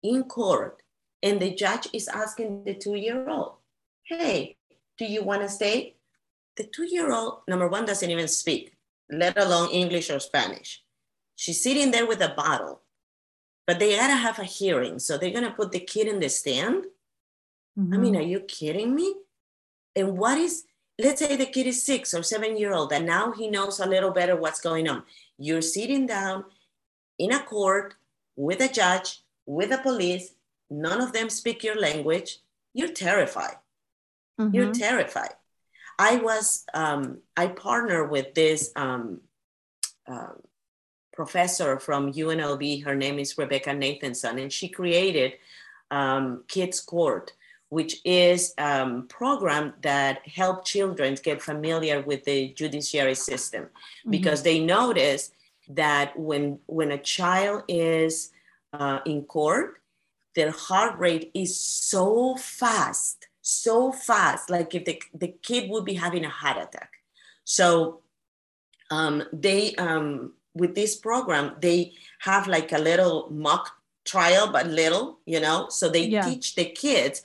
[0.04, 0.82] in court,
[1.24, 3.56] and the judge is asking the two year old,
[4.04, 4.58] hey,
[4.98, 5.96] do you want to stay?
[6.56, 8.74] The two year old, number one, doesn't even speak,
[9.12, 10.84] let alone English or Spanish.
[11.36, 12.82] She's sitting there with a bottle,
[13.68, 15.00] but they gotta have a hearing.
[15.00, 16.86] So they're gonna put the kid in the stand.
[17.78, 17.94] Mm-hmm.
[17.94, 18.22] I mean, mm-hmm.
[18.22, 19.14] are you kidding me?
[19.96, 20.64] And what is,
[21.00, 23.86] let's say the kid is six or seven year old, and now he knows a
[23.86, 25.04] little better what's going on.
[25.38, 26.46] You're sitting down
[27.20, 27.96] in a court
[28.36, 30.34] with a judge, with the police,
[30.70, 32.40] none of them speak your language.
[32.74, 33.56] You're terrified.
[34.40, 34.54] Mm-hmm.
[34.54, 35.34] You're terrified.
[35.98, 39.22] I was, um, I partner with this um,
[40.08, 40.34] uh,
[41.14, 42.84] professor from UNLV.
[42.84, 45.34] Her name is Rebecca Nathanson, and she created
[45.90, 47.34] um, Kids Court,
[47.70, 54.12] which is a um, program that help children get familiar with the judiciary system mm-hmm.
[54.12, 55.32] because they notice
[55.70, 58.32] that when when a child is
[58.80, 59.82] uh, in court
[60.36, 65.94] their heart rate is so fast so fast like if the, the kid would be
[65.94, 66.92] having a heart attack
[67.44, 68.02] so
[68.90, 73.72] um, they um, with this program they have like a little mock
[74.08, 75.68] trial, but little, you know.
[75.70, 76.22] So they Yeah.
[76.22, 77.22] teach the kids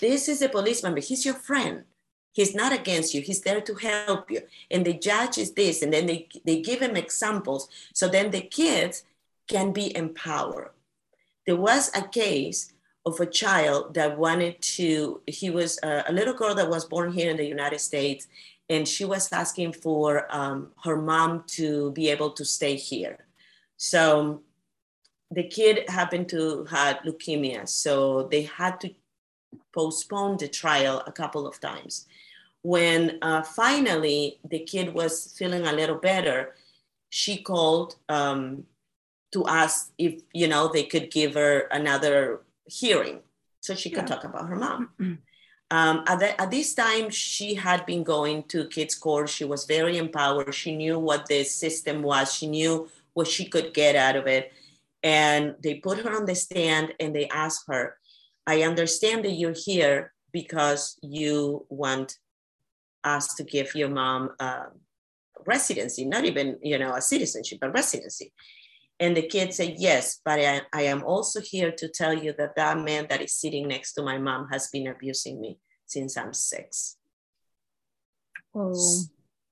[0.00, 1.84] this is a policeman, but he's your friend.
[2.32, 3.20] He's not against you.
[3.20, 4.40] He's there to help you.
[4.70, 7.68] And the judge is this, and then they, they give him examples.
[7.92, 9.04] So then the kids
[9.46, 10.70] can be empowered.
[11.50, 12.72] There was a case
[13.04, 17.10] of a child that wanted to, he was a, a little girl that was born
[17.12, 18.28] here in the United States,
[18.68, 23.26] and she was asking for um, her mom to be able to stay here.
[23.78, 24.42] So
[25.32, 28.94] the kid happened to had leukemia, so they had to
[29.74, 32.06] postpone the trial a couple of times.
[32.62, 36.54] When uh, finally the kid was feeling a little better,
[37.08, 38.66] she called um,
[39.32, 43.20] to ask if you know they could give her another hearing
[43.60, 44.14] so she could Yeah.
[44.16, 44.90] talk about her mom.
[45.72, 49.28] Um, at, the, at this time, she had been going to kids' court.
[49.28, 50.52] She was very empowered.
[50.52, 52.34] She knew what the system was.
[52.34, 54.52] She knew what she could get out of it.
[55.04, 57.96] And they put her on the stand and they asked her,
[58.48, 62.18] I understand that you're here because you want
[63.04, 64.66] us to give your mom uh,
[65.46, 68.32] residency, not even, you know, a citizenship, but residency.
[69.00, 72.54] And the kid said, yes, but I, I am also here to tell you that
[72.56, 76.34] that man that is sitting next to my mom has been abusing me since I'm
[76.34, 76.96] six.
[78.54, 79.02] Oh,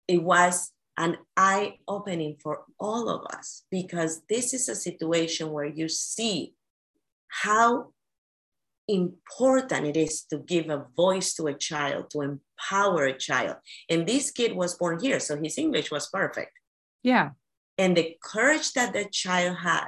[0.06, 5.64] It was an eye opening for all of us because this is a situation where
[5.66, 6.52] you see
[7.28, 7.92] how
[8.86, 13.56] important it is to give a voice to a child, to empower a child.
[13.88, 16.52] And this kid was born here, so his English was perfect.
[17.02, 17.30] yeah.
[17.78, 19.86] And the courage that the child had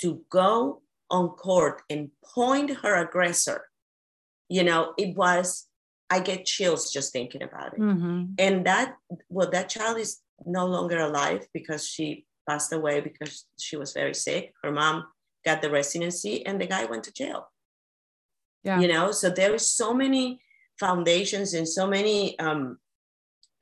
[0.00, 3.66] to go on court and point her aggressor,
[4.48, 5.66] you know, it was,
[6.08, 7.78] I get chills just thinking about it.
[7.80, 8.96] hmm And that,
[9.28, 14.14] well, that child is no longer alive because she passed away because she was very
[14.14, 14.54] sick.
[14.62, 15.04] Her mom
[15.44, 17.48] got the residency and the guy went to jail
[18.62, 18.78] Yeah.
[18.80, 20.40] you know so there is so many
[20.78, 22.78] foundations and so many um,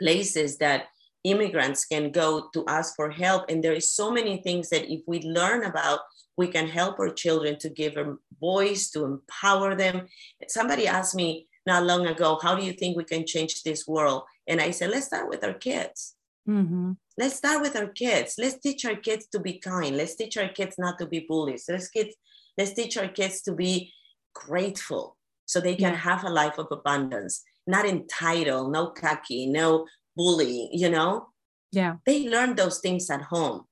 [0.01, 0.87] places that
[1.31, 3.43] immigrants can go to ask for help.
[3.49, 6.01] And there is so many things that if we learn about
[6.37, 10.07] we can help our children to give them voice to empower them.
[10.47, 14.23] Somebody asked me not long ago how do you think we can change this world?
[14.47, 16.15] And i said let's start with our kids.
[16.47, 18.37] Hmm let's start with our kids.
[18.39, 19.97] Let's teach our kids to be kind.
[19.97, 21.65] Let's teach our kids not to be bullies.
[21.69, 22.15] Let's kids
[22.57, 23.93] let's teach our kids to be
[24.35, 25.99] grateful so they can Yeah.
[26.09, 27.43] have a life of abundance.
[27.67, 29.87] Not entitled no cocky no
[30.19, 31.29] bullying you know?
[31.71, 31.97] Yeah.
[32.07, 33.65] they learn those things at home.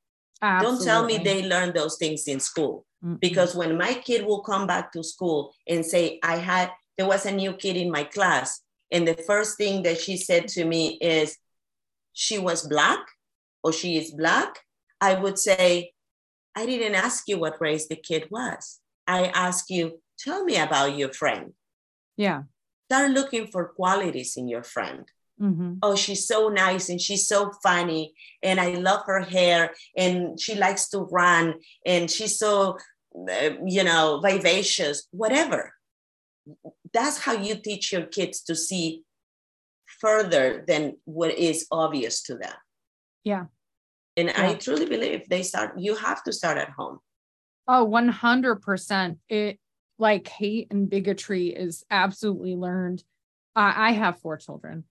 [0.62, 2.86] Don't tell me they learn those things in school.
[3.04, 3.20] Mm-mm.
[3.20, 7.26] because when my kid will come back to school and say i had there was
[7.26, 10.98] a new kid in my class and the first thing that she said to me
[11.00, 11.36] is
[12.12, 13.00] she was black
[13.62, 14.60] or she is black
[15.00, 15.92] i would say
[16.54, 18.80] i didn't ask you what race the kid was.
[19.06, 21.52] I asked you tell me about your friend.
[22.16, 22.42] Yeah.
[22.88, 25.04] start looking for qualities in your friend
[25.38, 30.40] hmm oh she's so nice and she's so funny and i love her hair and
[30.40, 32.76] she likes to run and she's so
[33.30, 35.72] uh, you know vivacious whatever
[36.92, 39.02] that's how you teach your kids to see
[40.00, 42.54] further than what is obvious to them
[43.24, 43.46] Yeah.
[44.16, 46.98] and i truly believe they start you have to start at home
[47.68, 49.18] Oh, 100%.
[49.28, 49.58] It
[49.98, 53.02] like hate and bigotry is absolutely learned.
[53.56, 54.84] I I have four children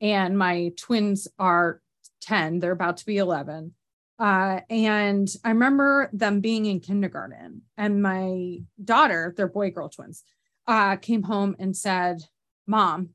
[0.00, 1.80] and my twins are
[2.22, 2.60] 10.
[2.60, 3.72] They're about to be 11.
[4.18, 10.24] Uh, and I remember them being in kindergarten and my daughter, they're boy girl twins,
[10.66, 12.22] uh, came home and said,
[12.66, 13.10] Mom,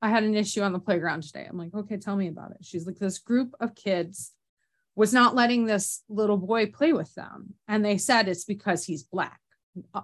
[0.00, 1.46] I had an issue on the playground today.
[1.48, 2.58] I'm like, okay, tell me about it.
[2.62, 4.32] She's like, this group of kids
[4.96, 7.54] was not letting this little boy play with them.
[7.68, 9.40] And they said it's because he's black.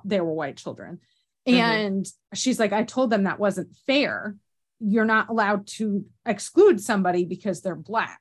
[0.04, 1.00] They were white children.
[1.46, 1.54] Mhm.
[1.59, 4.37] And she's like, I told them that wasn't fair.
[4.80, 8.20] You're not allowed to exclude somebody because they're black.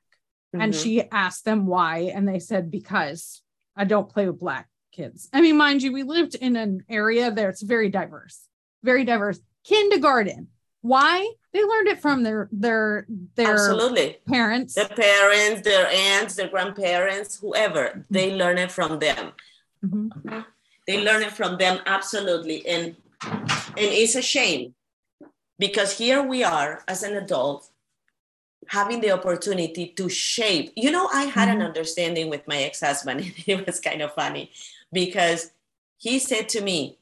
[0.52, 0.82] And Mhm.
[0.82, 2.10] she asked them why.
[2.14, 3.42] And they said, because
[3.76, 5.28] I don't play with black kids.
[5.32, 8.48] I mean, mind you, we lived in an area that's very diverse,
[8.82, 9.38] very diverse.
[9.64, 10.48] Kindergarten.
[10.80, 11.30] Why?
[11.52, 13.06] They learned it from their their
[13.36, 14.74] their absolutely parents.
[14.74, 19.32] their parents their aunts their grandparents whoever they learn it from them
[19.84, 20.44] Mhm.
[20.86, 24.74] they learn it from them absolutely and and it's a shame
[25.58, 27.68] because here we are as an adult
[28.68, 31.66] having the opportunity to shape you know i had an Mhm.
[31.66, 34.50] understanding with my ex-husband it was kind of funny
[34.92, 35.50] because
[35.96, 36.98] he said to me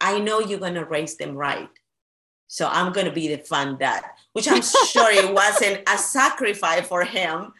[0.00, 1.70] i know you're going to raise them right
[2.48, 4.02] so i'm going to be the fun dad
[4.32, 7.52] which i'm sure it wasn't a sacrifice for him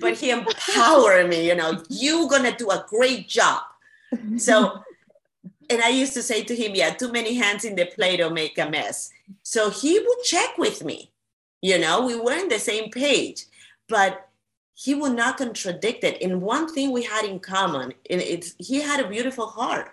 [0.00, 3.62] but he empowered me you know you're going to do a great job
[4.36, 4.80] so
[5.70, 8.30] and I used to say to him, yeah, too many hands in the plate will
[8.30, 9.10] make a mess.
[9.42, 11.10] So he would check with me.
[11.62, 13.44] You know, we were on the same page,
[13.88, 14.28] but
[14.74, 16.20] he would not contradict it.
[16.22, 19.92] And one thing we had in common, and it's he had a beautiful heart.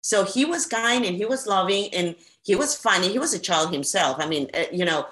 [0.00, 3.08] So he was kind and he was loving and he was funny.
[3.08, 4.18] He was a child himself.
[4.20, 5.06] I mean, uh, you know,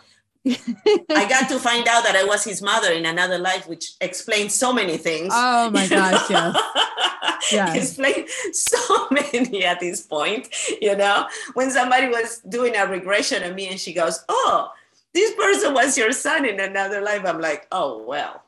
[0.45, 4.55] I got to find out that I was his mother in another life, which explains
[4.55, 5.33] so many things.
[5.33, 7.53] Oh my gosh, yes.
[7.53, 7.77] yes.
[7.77, 10.49] Explain so many at this point,
[10.81, 11.29] you know.
[11.55, 14.71] When somebody was doing a regression of me and she goes, Oh,
[15.15, 17.23] this person was your son in another life.
[17.25, 18.43] I'm like, oh well,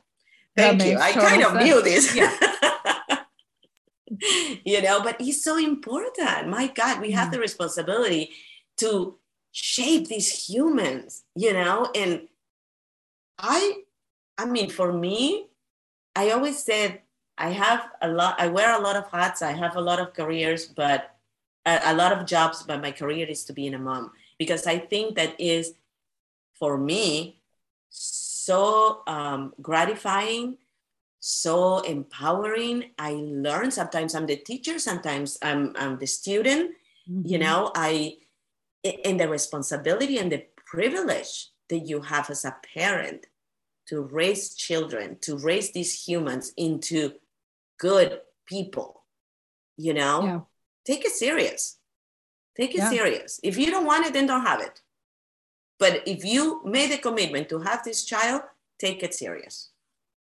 [0.57, 0.97] thank you.
[0.97, 1.63] I kind of sense.
[1.63, 2.15] knew this.
[2.15, 2.35] Yeah.
[4.65, 6.49] you know, but it's so important.
[6.49, 7.33] My God, we have mm.
[7.33, 8.31] the responsibility
[8.77, 9.15] to
[9.55, 12.27] shape these humans, you know, and
[13.39, 13.83] I
[14.37, 15.47] I mean for me,
[16.13, 16.99] I always said
[17.37, 20.13] I have a lot I wear a lot of hats, I have a lot of
[20.13, 21.15] careers, but
[21.65, 24.77] a, a lot of jobs, but my career is to being a mom because I
[24.77, 25.73] think that is
[26.59, 27.39] for me
[27.89, 30.57] so um, gratifying
[31.21, 32.91] so empowering.
[32.99, 36.75] I learn sometimes i'm the teacher sometimes i'm, I'm the student
[37.09, 37.25] mm-hmm.
[37.25, 37.71] you know?
[37.73, 38.17] I
[38.85, 43.25] in the responsibility and the privilege that you have as a parent
[43.87, 47.11] to raise children to raise these humans into
[47.79, 49.03] good people
[49.77, 50.39] you know yeah.
[50.85, 51.77] take it serious
[52.55, 52.89] take it yeah.
[52.89, 54.81] serious if you don't want it then don't have it
[55.79, 58.41] but if you made a commitment to have this child,
[58.79, 59.71] take it serious.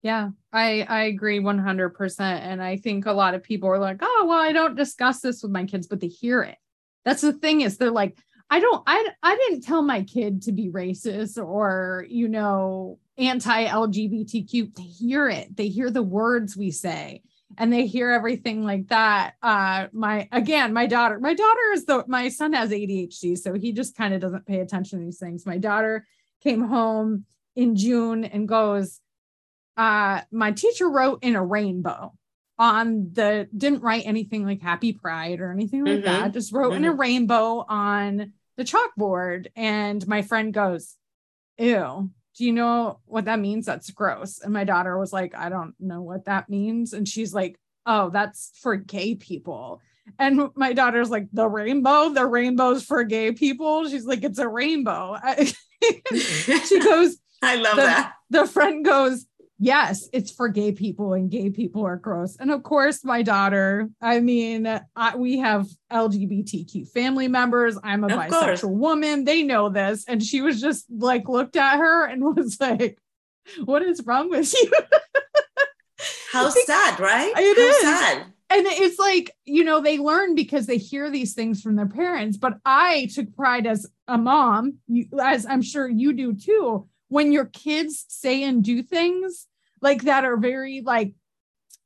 [0.02, 4.26] Yeah, I I agree 100% and I think a lot of people are like, "Oh,
[4.30, 6.58] well, I don't discuss this with my kids, but they hear it."
[7.04, 8.18] That's the thing is they're like,
[8.50, 14.76] "I don't I I didn't tell my kid to be racist or, you know, anti-LGBTQ."
[14.76, 15.56] They hear it.
[15.56, 17.24] They hear the words we say
[17.58, 22.04] and they hear everything like that uh my again my daughter my daughter is the
[22.08, 25.46] my son has adhd so he just kind of doesn't pay attention to these things
[25.46, 26.06] my daughter
[26.44, 27.26] came home
[27.56, 29.00] in june and goes
[29.78, 32.14] uh my teacher wrote in a rainbow
[32.58, 36.06] on the didn't write anything like happy pride or anything like mm-hmm.
[36.06, 36.84] that just wrote mm-hmm.
[36.84, 37.02] in a mm-hmm.
[37.02, 40.96] rainbow on the chalkboard and my friend goes
[41.58, 43.66] ew do you know what that means?
[43.66, 44.40] That's gross.
[44.40, 46.94] And my daughter was like, I don't know what that means.
[46.94, 49.82] And she's like, oh, that's for gay people.
[50.18, 53.90] And my daughter's like, the rainbow, the rainbow's for gay people.
[53.90, 55.18] She's like, it's a rainbow.
[56.14, 58.14] she goes, I love the, that.
[58.30, 59.26] The friend goes,
[59.60, 62.38] yes, it's for gay people and gay people are gross.
[62.38, 67.78] And of course, my daughter, I mean, I, we have LGBTQ family members.
[67.84, 68.64] I'm a of bisexual course.
[68.64, 69.26] woman.
[69.26, 70.06] They know this.
[70.08, 72.98] And she was just like, looked at her and was like,
[73.66, 74.72] what is wrong with you?
[76.32, 77.34] How sad, right?
[77.36, 77.82] It How is.
[77.82, 78.26] sad.
[78.52, 82.38] And it's like, you know, they learn because they hear these things from their parents.
[82.38, 84.80] But I took pride as a mom,
[85.22, 89.48] as I'm sure you do too, when your kids say and do things
[89.82, 91.14] like that are very like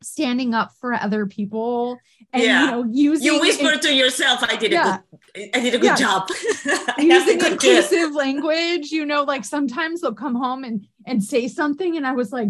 [0.02, 1.98] standing up for other people
[2.34, 2.66] and yeah.
[2.66, 4.98] you know using you whisper to yourself i did yeah.
[4.98, 5.96] a good i did a good yeah.
[5.96, 6.28] job
[6.98, 12.06] using inclusive language you know like sometimes they'll come home and and say something and
[12.06, 12.50] i was like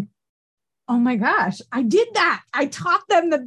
[0.88, 3.40] oh my gosh i did that i taught them that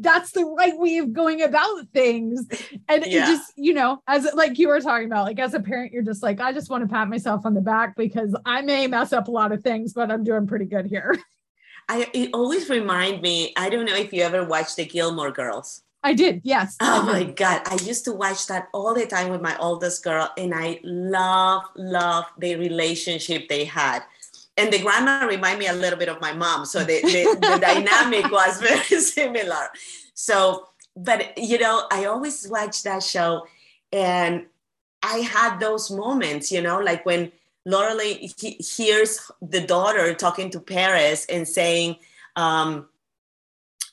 [0.00, 2.46] that's the right way of going about things
[2.88, 3.22] and yeah.
[3.22, 6.02] it just you know as like you were talking about like as a parent you're
[6.02, 9.12] just like i just want to pat myself on the back because i may mess
[9.12, 11.16] up a lot of things but i'm doing pretty good here
[11.88, 15.82] I, it always remind me i don't know if you ever watched the gilmore girls
[16.02, 16.76] I did, yes.
[16.80, 17.12] Oh did.
[17.12, 17.62] my God.
[17.66, 21.64] I used to watch that all the time with my oldest girl, and I love,
[21.76, 24.02] love the relationship they had
[24.60, 27.58] and the grandma remind me a little bit of my mom so the, the, the
[27.60, 29.68] dynamic was very similar
[30.14, 33.46] so but you know i always watch that show
[33.92, 34.46] and
[35.02, 37.32] i had those moments you know like when
[37.66, 41.96] Lorelai he hears the daughter talking to Paris and saying,
[42.36, 42.88] um,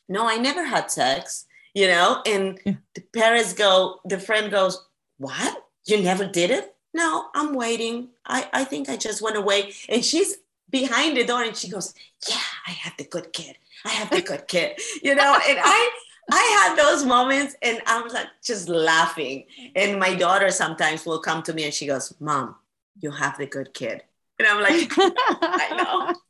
[0.08, 2.74] "No, I never had sex," you know, and yeah.
[3.14, 4.82] Paris go, the friend goes,
[5.18, 5.66] "What?
[5.86, 8.10] You never did it?" No, I'm waiting.
[8.26, 10.38] I I think I just went away, and she's
[10.70, 11.94] behind the door and she goes,
[12.28, 13.58] Yeah, I have the good kid.
[13.86, 14.80] I have the good kid.
[15.04, 15.92] You know, and I
[16.32, 19.46] I had those moments and I was like just laughing.
[19.76, 22.56] And my daughter sometimes will come to me and she goes, Mom,
[23.00, 24.04] you have the good kid.
[24.40, 26.14] And I'm like, I know.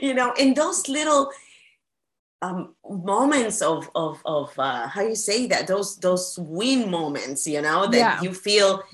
[0.00, 1.32] You know, in those little
[2.42, 7.60] um, moments of of of uh, how you say that those those win moments, you
[7.60, 8.22] know, that yeah.
[8.22, 8.84] you feel,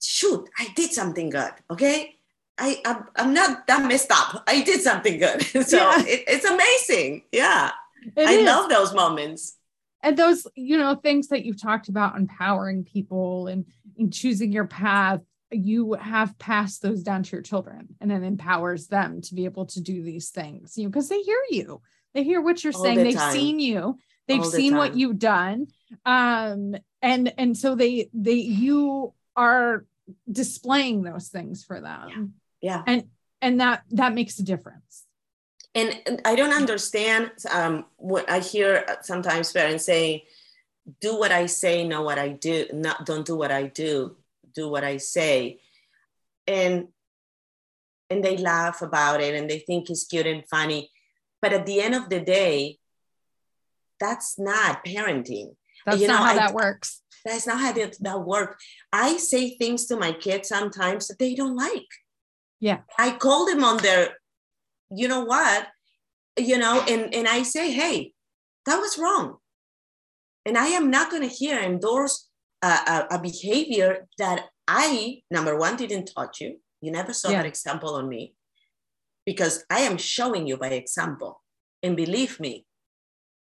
[0.00, 1.52] shoot, I did something good.
[1.70, 2.16] Okay,
[2.58, 4.42] I I'm, I'm not that messed up.
[4.46, 5.42] I did something good.
[5.66, 6.00] so yeah.
[6.06, 7.22] it, it's amazing.
[7.32, 7.72] Yeah.
[8.16, 8.46] It I is.
[8.46, 9.56] love those moments.
[10.02, 13.64] and those you know things that you've talked about empowering people and,
[13.98, 18.86] and choosing your path you have passed those down to your children and it empowers
[18.88, 21.80] them to be able to do these things you know because they hear you
[22.14, 23.32] they hear what you're All saying the they've time.
[23.32, 23.98] seen you
[24.28, 25.66] they've All seen the what you've done
[26.06, 29.84] um and and so they they you are
[30.30, 32.24] displaying those things for them yeah,
[32.60, 32.82] yeah.
[32.86, 33.04] and
[33.40, 35.04] and that that makes a difference.
[35.74, 40.22] And i don't understand um what i hear sometimes parents saying
[41.00, 44.16] do what i say know what i do not don't do what i do
[44.54, 45.60] do what i say.
[46.46, 46.88] And
[48.10, 50.90] and they laugh about it and they think it's cute and funny.
[51.42, 52.78] But at the end of the day
[54.00, 55.54] that's not parenting.
[55.84, 57.02] That's you not know, how I, that works.
[57.24, 61.34] That's not how that, that works i say things to my kids sometimes that they
[61.34, 61.90] don't like
[62.60, 62.80] yeah.
[62.98, 64.16] I call them on their
[64.90, 65.68] you know what
[66.38, 68.12] you know and and i say hey
[68.66, 69.36] that was wrong.
[70.44, 72.28] And i am not going to here endorse
[72.62, 76.58] a, a, a, behavior that i number one didn't taught you.
[76.80, 77.42] You never saw yeah.
[77.42, 78.34] that example on me
[79.26, 81.42] because i am showing you by example.
[81.82, 82.66] And believe me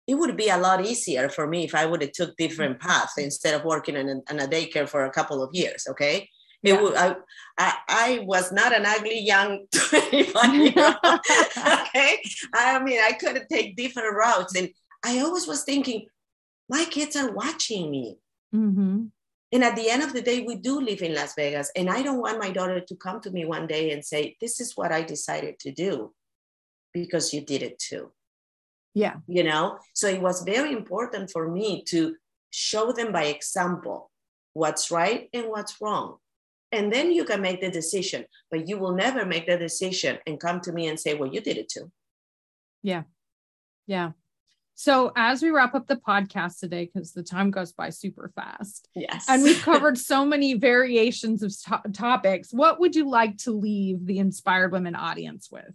[0.08, 2.88] it would be a lot easier for me if i would have took different mm-hmm.
[2.88, 6.28] paths instead of working in a, in a daycare for a couple of years okay
[6.62, 6.90] yeah.
[6.96, 7.16] I,
[7.58, 11.20] I, I was not an ugly young 21 year old.
[11.58, 12.22] okay.
[12.54, 14.56] I mean, I could take different routes.
[14.56, 14.70] And
[15.04, 16.08] I always was thinking,
[16.68, 18.18] my kids are watching me.
[18.54, 19.06] Mm-hmm.
[19.52, 21.72] And at the end of the day, we do live in Las Vegas.
[21.76, 24.60] And I don't want my daughter to come to me one day and say, This
[24.60, 26.14] is what I decided to do
[26.94, 28.12] because you did it too.
[28.94, 29.16] Yeah.
[29.28, 29.80] You know?
[29.94, 32.16] So it was very important for me to
[32.52, 34.12] show them by example
[34.54, 36.18] what's right and what's wrong
[36.72, 40.40] and then you can make the decision but you will never make the decision and
[40.40, 41.92] come to me and say well you did it too.
[42.82, 43.04] Yeah.
[43.88, 44.12] Yeah.
[44.76, 48.88] So as we wrap up the podcast today because the time goes by super fast
[48.96, 49.26] yes.
[49.28, 54.06] and we've covered so many variations of to- topics what would you like to leave
[54.06, 55.74] the inspired women audience with?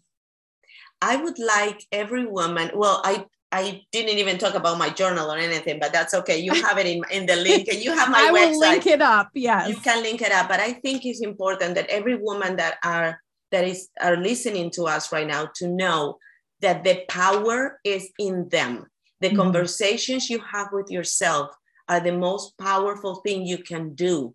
[1.03, 2.71] I would like every woman.
[2.75, 6.39] Well, I I didn't even talk about my journal or anything, but that's okay.
[6.39, 8.51] You have it in, in the link and you have my I website.
[8.51, 9.31] will link it up.
[9.33, 9.69] Yes.
[9.69, 10.49] You can link it up.
[10.49, 13.21] But I think it's important that every woman that are
[13.53, 16.19] that is are listening to us right now to know
[16.63, 18.87] that the power is in them.
[19.21, 19.37] The mm-hmm.
[19.37, 21.55] conversations you have with yourself
[21.89, 24.35] are the most powerful thing you can do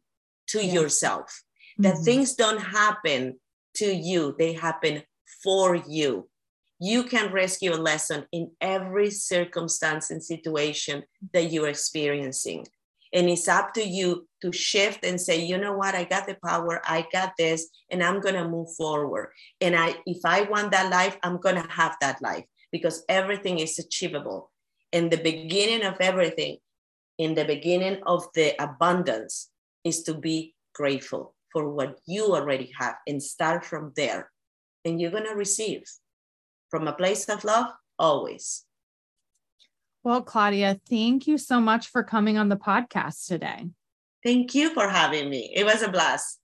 [0.52, 0.74] to yes.
[0.74, 1.28] yourself.
[1.28, 1.84] Mm-hmm.
[1.84, 3.38] That things don't happen
[3.76, 5.04] to you, they happen
[5.44, 6.29] for you
[6.80, 11.04] you can rescue a lesson in every circumstance and situation
[11.34, 12.66] that you're experiencing.
[13.12, 16.38] And it's up to you to shift and say, you know what, I got the
[16.46, 19.32] power, I got this, and I'm gonna move forward.
[19.60, 23.80] And I if I want that life, I'm gonna have that life because everything is
[23.80, 24.52] achievable.
[24.94, 26.58] And the beginning of everything,
[27.18, 29.50] in the beginning of the abundance,
[29.84, 34.32] is to be grateful for what you already have and start from there.
[34.86, 35.84] And you're gonna receive
[36.70, 37.68] from a place of love
[37.98, 38.66] always.
[40.04, 43.70] Well, Claudia, thank you so much for coming on the podcast today.
[44.24, 45.52] Thank you for having me.
[45.56, 46.40] It was a blast.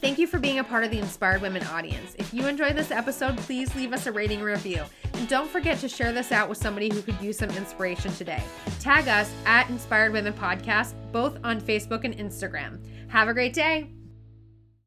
[0.00, 2.14] Thank you for being a part of the Inspired Women audience.
[2.18, 4.82] If you enjoyed this episode, please leave us a rating review.
[5.12, 8.42] And don't forget to share this out with somebody who could use some inspiration today.
[8.80, 12.78] Tag us at Inspired Women Podcast, both on Facebook and Instagram.
[13.08, 13.90] Have a great day.